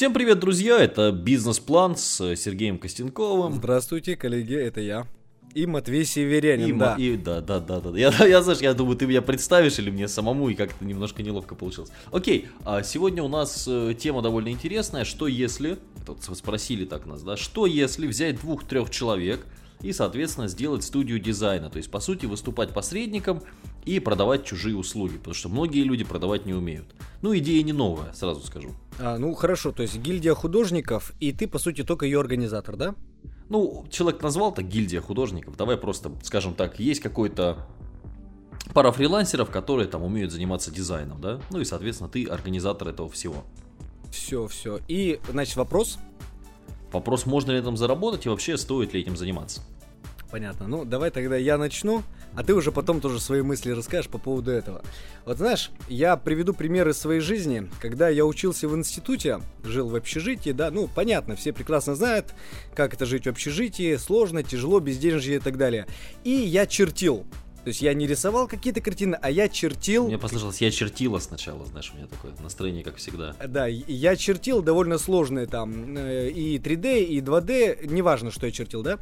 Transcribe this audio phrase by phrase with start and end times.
[0.00, 0.78] Всем привет, друзья!
[0.78, 3.52] Это бизнес-план с Сергеем Костенковым.
[3.52, 5.06] Здравствуйте, коллеги, это я.
[5.54, 6.94] И Матвей Северянин, И, да.
[6.96, 7.98] и- да, да, да, да.
[7.98, 11.54] Я, я, знаешь, я думаю, ты меня представишь или мне самому, и как-то немножко неловко
[11.54, 11.90] получилось.
[12.12, 15.04] Окей, а сегодня у нас э, тема довольно интересная.
[15.04, 15.76] Что если,
[16.06, 19.44] тут спросили так нас, да, что если взять двух-трех человек
[19.82, 21.68] и, соответственно, сделать студию дизайна?
[21.68, 23.42] То есть, по сути, выступать посредником
[23.84, 26.86] и продавать чужие услуги, потому что многие люди продавать не умеют.
[27.22, 28.70] Ну, идея не новая, сразу скажу.
[28.98, 32.94] А, ну хорошо, то есть гильдия художников, и ты, по сути, только ее организатор, да?
[33.48, 35.56] Ну, человек назвал так гильдия художников.
[35.56, 37.66] Давай просто, скажем так, есть какой-то
[38.72, 41.40] пара фрилансеров, которые там умеют заниматься дизайном, да?
[41.50, 43.44] Ну и, соответственно, ты организатор этого всего.
[44.10, 44.80] Все, все.
[44.88, 45.98] И, значит, вопрос.
[46.92, 49.62] Вопрос, можно ли этом заработать и вообще стоит ли этим заниматься?
[50.30, 50.66] Понятно.
[50.66, 52.02] Ну, давай тогда я начну,
[52.34, 54.82] а ты уже потом тоже свои мысли расскажешь по поводу этого.
[55.24, 57.68] Вот знаешь, я приведу пример из своей жизни.
[57.80, 62.34] Когда я учился в институте, жил в общежитии, да, ну, понятно, все прекрасно знают,
[62.74, 65.86] как это жить в общежитии, сложно, тяжело, безденежье и так далее.
[66.24, 67.26] И я чертил.
[67.64, 70.06] То есть я не рисовал какие-то картины, а я чертил...
[70.06, 73.34] Мне послышалось, я чертила сначала, знаешь, у меня такое настроение, как всегда.
[73.46, 78.82] Да, я чертил довольно сложные там э, и 3D, и 2D, неважно, что я чертил,
[78.82, 78.98] да.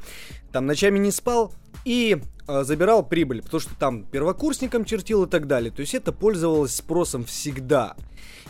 [0.50, 1.52] Там ночами не спал
[1.84, 5.70] и э, забирал прибыль, потому что там первокурсникам чертил и так далее.
[5.70, 7.94] То есть это пользовалось спросом всегда.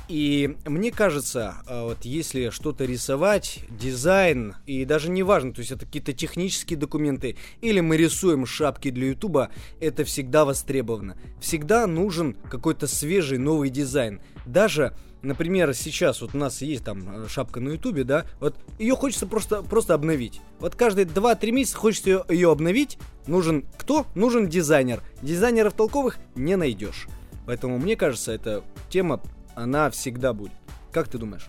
[0.08, 5.70] И мне кажется, э, вот если что-то рисовать, дизайн, и даже не важно, то есть
[5.70, 11.18] это какие-то технические документы, или мы рисуем шапки для Ютуба, это всегда востребовано.
[11.40, 14.22] Всегда нужен какой-то свежий новый дизайн.
[14.46, 18.96] Даже, например, сейчас вот у нас есть там э, шапка на Ютубе, да, вот ее
[18.96, 20.40] хочется просто, просто обновить.
[20.58, 24.06] Вот каждые 2-3 месяца хочется ее обновить, нужен кто?
[24.14, 25.02] Нужен дизайнер.
[25.20, 27.08] Дизайнеров толковых не найдешь.
[27.44, 29.22] Поэтому мне кажется, эта тема,
[29.58, 30.52] она всегда будет.
[30.92, 31.48] Как ты думаешь?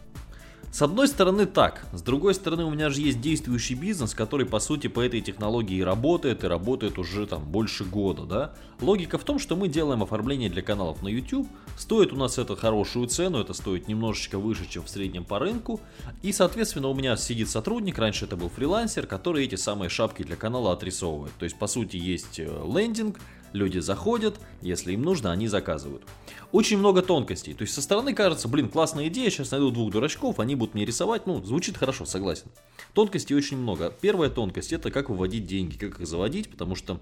[0.71, 4.59] С одной стороны так, с другой стороны у меня же есть действующий бизнес, который по
[4.59, 8.53] сути по этой технологии работает, и работает уже там больше года, да.
[8.79, 12.55] Логика в том, что мы делаем оформление для каналов на YouTube, стоит у нас это
[12.55, 15.81] хорошую цену, это стоит немножечко выше, чем в среднем по рынку,
[16.21, 20.35] и соответственно у меня сидит сотрудник, раньше это был фрилансер, который эти самые шапки для
[20.35, 21.33] канала отрисовывает.
[21.39, 23.19] То есть по сути есть э, лендинг,
[23.53, 26.03] люди заходят, если им нужно, они заказывают.
[26.51, 27.53] Очень много тонкостей.
[27.53, 30.85] То есть со стороны кажется, блин, классная идея, сейчас найду двух дурачков, они будут мне
[30.85, 31.27] рисовать.
[31.27, 32.47] Ну, звучит хорошо, согласен.
[32.93, 33.93] Тонкостей очень много.
[34.01, 36.99] Первая тонкость это как выводить деньги, как их заводить, потому что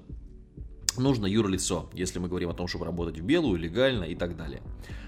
[0.97, 4.61] нужно юрлицо, если мы говорим о том, чтобы работать в белую, легально и так далее.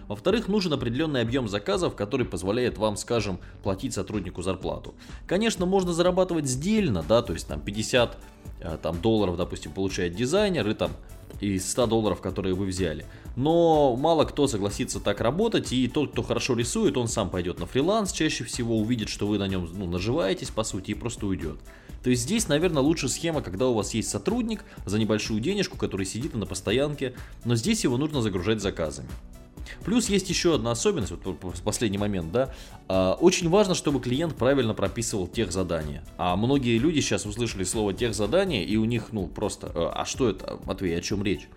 [0.08, 4.96] Во-вторых, нужен определенный объем заказов, который позволяет вам, скажем, платить сотруднику зарплату.
[5.28, 8.18] Конечно, можно зарабатывать сдельно, да, то есть там 50
[8.60, 10.92] э, там, долларов, допустим, получает дизайнер и там
[11.40, 13.06] из 100 долларов, которые вы взяли.
[13.36, 17.66] Но мало кто согласится так работать, и тот, кто хорошо рисует, он сам пойдет на
[17.66, 21.60] фриланс, чаще всего увидит, что вы на нем ну, наживаетесь, по сути, и просто уйдет.
[22.04, 26.06] То есть здесь, наверное, лучше схема, когда у вас есть сотрудник за небольшую денежку, который
[26.06, 27.14] сидит на постоянке,
[27.46, 29.10] но здесь его нужно загружать заказами.
[29.84, 32.54] Плюс есть еще одна особенность, вот в последний момент, да,
[32.88, 36.04] а, очень важно, чтобы клиент правильно прописывал тех задания.
[36.18, 40.06] А многие люди сейчас услышали слово тех задания, и у них, ну, просто, э, а
[40.06, 41.48] что это, Матвей, о чем речь?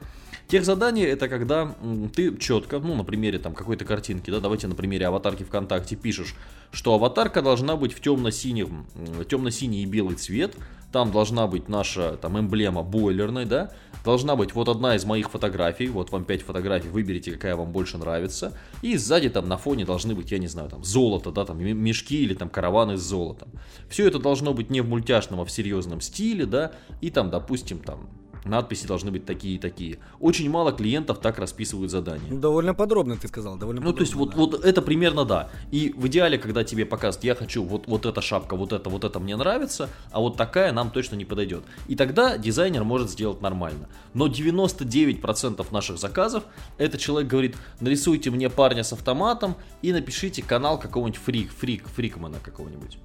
[0.53, 1.75] Тех задание это когда
[2.15, 6.35] ты четко, ну, на примере там какой-то картинки, да, давайте на примере аватарки ВКонтакте пишешь,
[6.73, 8.85] что аватарка должна быть в темно-синем,
[9.31, 10.55] темно-синий и белый цвет,
[10.93, 13.73] там должна быть наша там эмблема бойлерной, да,
[14.05, 17.97] должна быть вот одна из моих фотографий, вот вам 5 фотографий, выберите, какая вам больше
[17.97, 18.53] нравится,
[18.83, 22.23] и сзади там на фоне должны быть, я не знаю, там золото, да, там мешки
[22.23, 23.49] или там караваны с золотом.
[23.89, 27.79] Все это должно быть не в мультяшном, а в серьезном стиле, да, и там, допустим,
[27.79, 28.11] там
[28.45, 29.99] надписи должны быть такие и такие.
[30.21, 32.33] Очень мало клиентов так расписывают задания.
[32.33, 35.51] Довольно подробно ты сказал, довольно Ну, то есть, вот, подробно, вот это примерно да.
[35.71, 39.05] И в идеале, когда тебе показывают, я хочу вот, вот эта шапка, вот это, вот
[39.05, 41.65] это мне нравится, а вот такая нам точно не подойдет.
[41.89, 43.89] И тогда дизайнер может сделать нормально.
[44.15, 46.45] Но 99% наших заказов,
[46.79, 52.39] это человек говорит, нарисуйте мне парня с автоматом и напишите канал какого-нибудь фрик, фрик, фрикмана
[52.43, 52.99] какого-нибудь.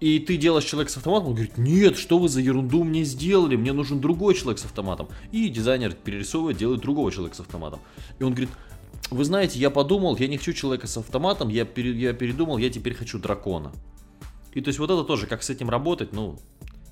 [0.00, 3.56] И ты делаешь человек с автоматом, он говорит, нет, что вы за ерунду мне сделали,
[3.56, 5.08] мне нужен другой человек с автоматом.
[5.32, 7.80] И дизайнер перерисовывает, делает другого человека с автоматом.
[8.18, 8.50] И он говорит,
[9.10, 12.70] вы знаете, я подумал, я не хочу человека с автоматом, я, пере- я передумал, я
[12.70, 13.72] теперь хочу дракона.
[14.52, 16.38] И то есть вот это тоже, как с этим работать, ну,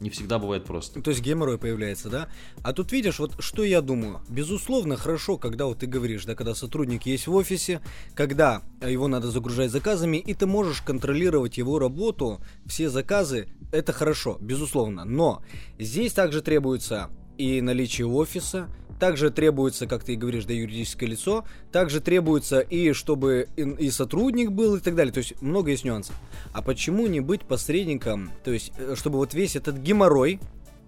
[0.02, 1.00] не всегда бывает просто.
[1.00, 2.28] То есть геморрой появляется, да?
[2.62, 4.20] А тут видишь, вот что я думаю.
[4.28, 7.80] Безусловно, хорошо, когда вот ты говоришь, да, когда сотрудник есть в офисе,
[8.14, 14.36] когда его надо загружать заказами, и ты можешь контролировать его работу, все заказы, это хорошо,
[14.40, 15.04] безусловно.
[15.04, 15.42] Но
[15.78, 21.44] здесь также требуется и наличие офиса, также требуется, как ты и говоришь, да, юридическое лицо,
[21.70, 25.12] также требуется и чтобы и, и сотрудник был и так далее.
[25.12, 26.14] То есть много есть нюансов.
[26.52, 28.30] А почему не быть посредником?
[28.44, 30.40] То есть, э, чтобы вот весь этот геморрой,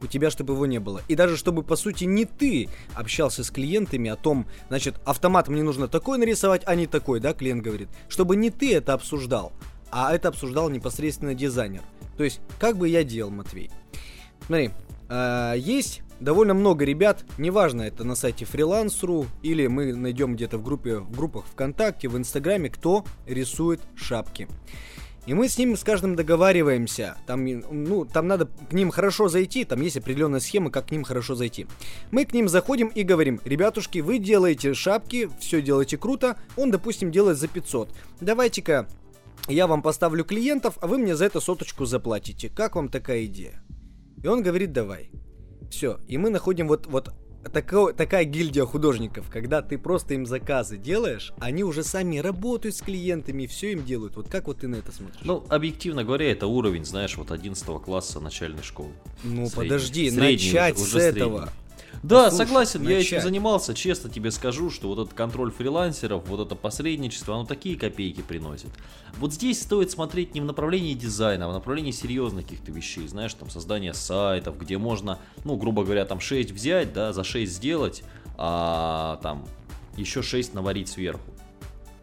[0.03, 1.01] у тебя, чтобы его не было.
[1.09, 5.63] И даже чтобы, по сути, не ты общался с клиентами о том, значит, автомат мне
[5.63, 7.89] нужно такой нарисовать, а не такой, да, клиент говорит.
[8.09, 9.53] Чтобы не ты это обсуждал,
[9.91, 11.83] а это обсуждал непосредственно дизайнер.
[12.17, 13.71] То есть, как бы я делал, Матвей?
[14.47, 14.71] Смотри,
[15.09, 20.63] э, есть довольно много ребят, неважно, это на сайте Freelance.ru или мы найдем где-то в
[20.63, 24.49] группе, в группах ВКонтакте, в Инстаграме, кто рисует шапки.
[25.27, 27.17] И мы с ним с каждым договариваемся.
[27.27, 31.03] Там, ну, там надо к ним хорошо зайти, там есть определенная схема, как к ним
[31.03, 31.67] хорошо зайти.
[32.11, 37.11] Мы к ним заходим и говорим, ребятушки, вы делаете шапки, все делаете круто, он, допустим,
[37.11, 37.89] делает за 500.
[38.21, 38.87] Давайте-ка
[39.49, 42.51] я вам поставлю клиентов, а вы мне за это соточку заплатите.
[42.51, 43.63] Как вам такая идея?
[44.23, 45.11] И он говорит, давай.
[45.75, 47.13] Все, и мы находим вот, вот
[47.53, 52.81] тако, такая гильдия художников, когда ты просто им заказы делаешь, они уже сами работают с
[52.81, 54.15] клиентами, все им делают.
[54.15, 55.21] Вот как вот ты на это смотришь?
[55.25, 58.93] Ну, объективно говоря, это уровень, знаешь, вот 11 класса начальной школы.
[59.25, 59.51] Ну, средний.
[59.57, 61.41] подожди, средний, начать уже, уже с средний.
[62.03, 63.11] Да, Послушай, согласен, начать.
[63.11, 67.45] я этим занимался, честно тебе скажу, что вот этот контроль фрилансеров, вот это посредничество, оно
[67.45, 68.71] такие копейки приносит.
[69.19, 73.33] Вот здесь стоит смотреть не в направлении дизайна, а в направлении серьезных каких-то вещей, знаешь,
[73.35, 78.03] там создание сайтов, где можно, ну, грубо говоря, там 6 взять, да, за 6 сделать,
[78.37, 79.47] а там
[79.97, 81.31] еще 6 наварить сверху.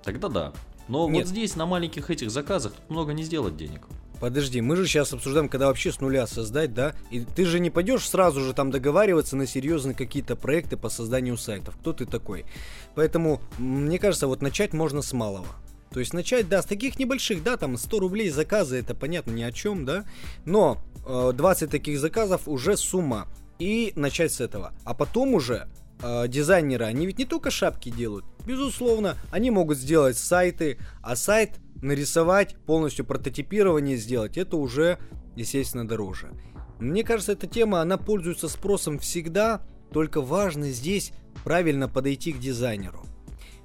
[0.04, 0.54] Тогда да.
[0.88, 1.26] Но Нет.
[1.26, 3.88] вот здесь на маленьких этих заказах много не сделать денег.
[4.22, 6.94] Подожди, мы же сейчас обсуждаем, когда вообще с нуля создать, да?
[7.10, 11.38] И ты же не пойдешь сразу же там договариваться на серьезные какие-то проекты по созданию
[11.38, 11.76] сайтов.
[11.78, 12.46] Кто ты такой?
[12.94, 15.48] Поэтому, мне кажется, вот начать можно с малого.
[15.92, 19.42] То есть начать, да, с таких небольших, да, там 100 рублей заказы, это понятно ни
[19.42, 20.06] о чем, да,
[20.46, 20.78] но
[21.08, 23.28] э, 20 таких заказов уже сумма.
[23.58, 24.74] И начать с этого.
[24.86, 25.68] А потом уже
[26.04, 31.60] э, дизайнеры, они ведь не только шапки делают, безусловно, они могут сделать сайты, а сайт
[31.82, 35.00] нарисовать, полностью прототипирование сделать, это уже,
[35.36, 36.32] естественно, дороже.
[36.80, 39.62] Мне кажется, эта тема, она пользуется спросом всегда,
[39.92, 41.12] только важно здесь
[41.44, 43.06] правильно подойти к дизайнеру.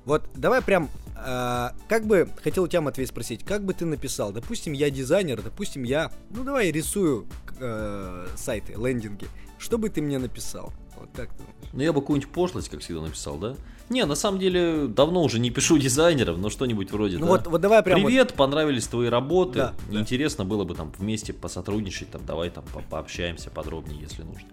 [0.05, 4.33] Вот давай прям, э, как бы, хотел у тебя, Матвей, спросить, как бы ты написал,
[4.33, 7.27] допустим, я дизайнер, допустим, я, ну давай рисую
[7.59, 9.27] э, сайты, лендинги,
[9.59, 10.73] что бы ты мне написал?
[11.07, 13.55] Вот как ты Ну я бы какую-нибудь пошлость, как всегда, написал, да?
[13.89, 17.33] Не, на самом деле, давно уже не пишу дизайнеров, но что-нибудь вроде, ну, да.
[17.33, 18.37] Вот, вот давай прям Привет, вот...
[18.37, 19.59] понравились твои работы.
[19.59, 20.51] Да, Интересно да.
[20.51, 24.49] было бы там вместе посотрудничать, там, давай там по пообщаемся подробнее, если нужно.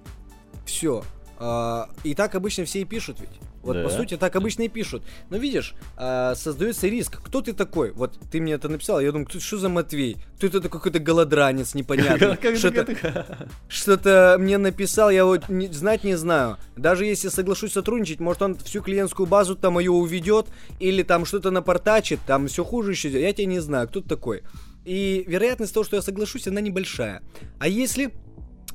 [0.66, 1.04] Все.
[1.39, 3.30] А, и так обычно все и пишут ведь.
[3.63, 3.83] Вот да.
[3.83, 5.03] по сути так обычно и пишут.
[5.30, 7.21] Но видишь, а, создается риск.
[7.24, 7.91] Кто ты такой?
[7.91, 10.18] Вот ты мне это написал, я думаю, что за Матвей?
[10.38, 12.38] Кто это какой-то голодранец непонятный?
[12.57, 16.57] Что-то что мне написал, я вот не, знать не знаю.
[16.75, 20.47] Даже если соглашусь сотрудничать, может он всю клиентскую базу там ее уведет
[20.80, 23.09] или там что-то напортачит, там все хуже еще.
[23.09, 24.44] Я тебя не знаю, кто ты такой.
[24.85, 27.21] И вероятность того, что я соглашусь, она небольшая.
[27.59, 28.13] А если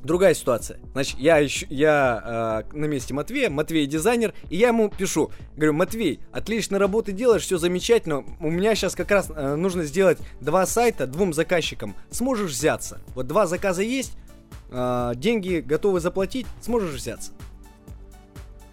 [0.03, 0.79] Другая ситуация.
[0.93, 5.73] Значит, я, ищу, я э, на месте Матвея, Матвей дизайнер, и я ему пишу, говорю,
[5.73, 10.65] Матвей, отлично работы делаешь, все замечательно, у меня сейчас как раз э, нужно сделать два
[10.65, 13.01] сайта двум заказчикам, сможешь взяться?
[13.13, 14.13] Вот два заказа есть,
[14.71, 17.33] э, деньги готовы заплатить, сможешь взяться?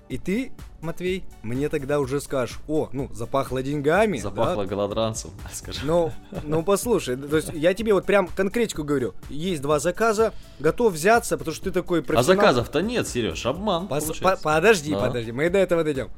[0.09, 0.53] И ты
[0.87, 4.19] Матвей, мне тогда уже скажешь, о, ну, запахло деньгами.
[4.19, 4.71] Запахло да?
[4.71, 5.81] голодранцем, скажи.
[5.85, 6.13] Ну,
[6.45, 9.15] ну, послушай, то есть я тебе вот прям конкретику говорю.
[9.29, 12.45] Есть два заказа, готов взяться, потому что ты такой а профессионал.
[12.45, 15.07] А заказов-то нет, Сереж, обман Пос- по- Подожди, да.
[15.07, 16.09] подожди, мы до этого дойдем.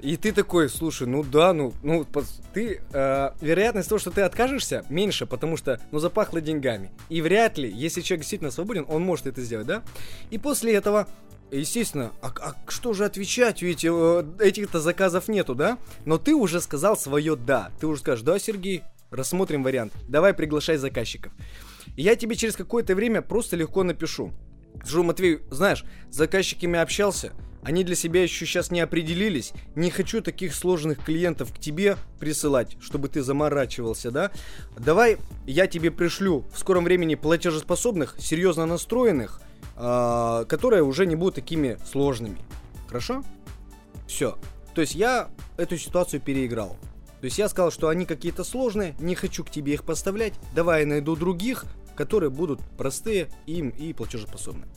[0.00, 2.04] И ты такой, слушай, ну да, ну, ну,
[2.52, 6.90] ты, э, вероятность того, что ты откажешься, меньше, потому что, ну, запахло деньгами.
[7.08, 9.82] И вряд ли, если человек действительно свободен, он может это сделать, да?
[10.30, 11.06] И после этого
[11.58, 15.78] естественно, а, а что же отвечать, ведь э, этих-то заказов нету, да?
[16.04, 17.70] Но ты уже сказал свое «да».
[17.80, 21.32] Ты уже скажешь «да, Сергей, рассмотрим вариант, давай приглашай заказчиков».
[21.96, 24.32] Я тебе через какое-то время просто легко напишу.
[24.80, 27.32] Скажу, Матвей, знаешь, с заказчиками общался,
[27.62, 29.52] они для себя еще сейчас не определились.
[29.76, 34.32] Не хочу таких сложных клиентов к тебе присылать, чтобы ты заморачивался, да?
[34.76, 39.40] Давай я тебе пришлю в скором времени платежеспособных, серьезно настроенных,
[39.74, 42.38] которые уже не будут такими сложными.
[42.86, 43.22] Хорошо?
[44.06, 44.38] Все.
[44.74, 46.76] То есть я эту ситуацию переиграл.
[47.20, 50.80] То есть я сказал, что они какие-то сложные, не хочу к тебе их поставлять, давай
[50.80, 51.64] я найду других,
[51.94, 54.68] которые будут простые им и платежеспособные.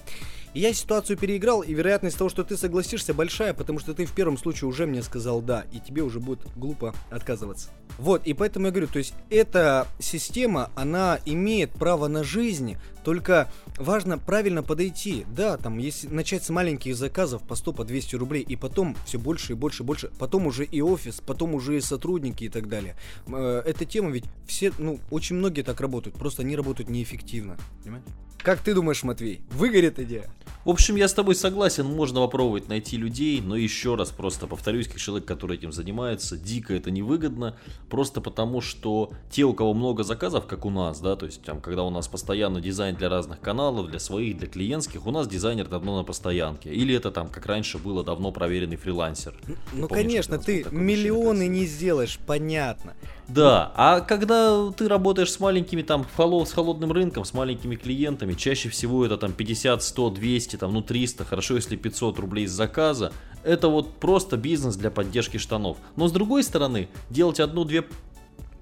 [0.56, 4.38] Я ситуацию переиграл, и вероятность того, что ты согласишься, большая, потому что ты в первом
[4.38, 7.72] случае уже мне сказал да, и тебе уже будет глупо отказываться.
[7.98, 13.52] Вот, и поэтому я говорю, то есть эта система, она имеет право на жизнь Только
[13.78, 15.26] важно правильно подойти.
[15.28, 19.20] Да, там, если начать с маленьких заказов по 100, по 200 рублей, и потом все
[19.20, 22.70] больше и больше и больше, потом уже и офис, потом уже и сотрудники и так
[22.70, 22.96] далее.
[23.28, 27.58] Э, эта тема ведь все, ну, очень многие так работают, просто они работают неэффективно.
[27.84, 28.06] Понимаешь?
[28.46, 30.30] Как ты думаешь, Матвей, выгорит идея?
[30.66, 34.88] В общем, я с тобой согласен, можно попробовать найти людей, но еще раз просто повторюсь,
[34.88, 37.58] как человек, который этим занимается, дико это невыгодно,
[37.90, 41.60] просто потому что те, у кого много заказов, как у нас, да, то есть там,
[41.60, 45.68] когда у нас постоянно дизайн для разных каналов, для своих, для клиентских, у нас дизайнер
[45.68, 49.36] давно на постоянке, или это там, как раньше было, давно проверенный фрилансер.
[49.74, 52.94] Ну, Помнишь, конечно, ты миллионы не сделаешь, понятно.
[53.28, 58.70] Да, а когда ты работаешь с маленькими там, с холодным рынком, с маленькими клиентами, чаще
[58.70, 63.12] всего это там 50, 100, 200, там, ну 300, хорошо, если 500 рублей с заказа,
[63.44, 65.78] это вот просто бизнес для поддержки штанов.
[65.96, 67.86] Но с другой стороны, делать одну-две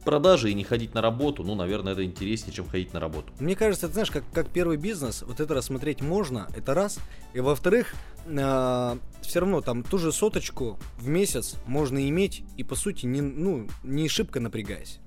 [0.04, 3.32] продажи и не ходить на работу, ну, наверное, это интереснее, чем ходить на работу.
[3.40, 7.00] Мне кажется, ты знаешь, как, как первый бизнес, вот это рассмотреть можно, это раз.
[7.34, 7.96] И во-вторых,
[8.26, 13.22] э, все равно там ту же соточку в месяц можно иметь и, по сути, не,
[13.22, 15.00] ну, не шибко напрягаясь.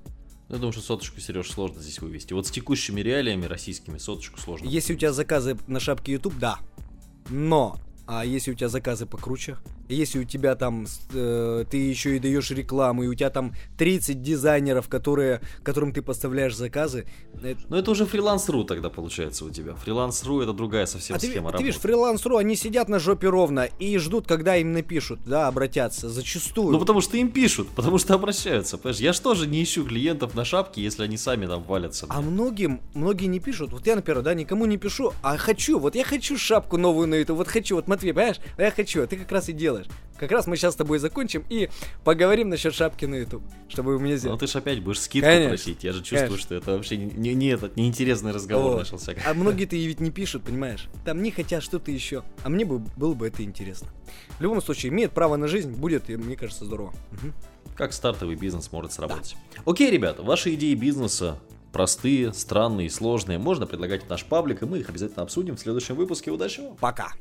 [0.48, 2.32] Я думаю, что соточку, Сереж, сложно здесь вывести.
[2.32, 4.66] Вот с текущими реалиями российскими соточку сложно.
[4.66, 6.58] Если у тебя заказы на шапке YouTube, да.
[7.28, 9.56] Но а если у тебя заказы покруче,
[9.94, 14.22] если у тебя там э, ты еще и даешь рекламу, и у тебя там 30
[14.22, 17.06] дизайнеров, которые, которым ты поставляешь заказы.
[17.42, 17.60] Это...
[17.68, 19.74] Ну это уже фриланс.ру тогда получается у тебя.
[19.74, 21.58] Фриланс.ру это другая совсем а схема ты, работы.
[21.58, 26.08] Ты видишь, фриланс.ру, они сидят на жопе ровно и ждут, когда им напишут, да, обратятся,
[26.08, 26.72] зачастую.
[26.72, 29.00] Ну потому что им пишут, потому что обращаются, понимаешь?
[29.00, 32.06] Я же тоже не ищу клиентов на шапке, если они сами там валятся.
[32.08, 33.72] А многим, многие не пишут.
[33.72, 37.14] Вот я, например, да, никому не пишу, а хочу, вот я хочу шапку новую на
[37.14, 38.40] YouTube, вот хочу, вот Матвей, понимаешь?
[38.58, 39.75] Я хочу, а ты как раз и делаешь.
[40.18, 41.68] Как раз мы сейчас с тобой закончим и
[42.02, 44.40] поговорим насчет шапки на YouTube, чтобы у меня сделать.
[44.40, 45.48] Ну ты же опять будешь скидку Конечно.
[45.50, 45.84] просить.
[45.84, 46.42] Я же чувствую, Конечно.
[46.42, 49.14] что это вообще не, не этот неинтересный разговор О, начался.
[49.26, 50.88] А многие-то ведь не пишут, понимаешь?
[51.04, 52.22] Там не хотят что-то еще.
[52.44, 53.88] А мне бы было бы это интересно.
[54.38, 56.94] В любом случае, имеет право на жизнь, будет, и мне кажется, здорово.
[57.12, 57.32] Угу.
[57.76, 59.36] Как стартовый бизнес может сработать.
[59.54, 59.62] Да.
[59.70, 61.38] Окей, ребята, ваши идеи бизнеса
[61.72, 65.94] простые, странные, сложные, можно предлагать в наш паблик, и мы их обязательно обсудим в следующем
[65.94, 66.30] выпуске.
[66.30, 66.76] Удачи вам!
[66.76, 67.12] Пока!